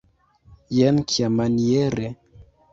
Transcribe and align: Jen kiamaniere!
Jen 0.77 1.03
kiamaniere! 1.13 2.13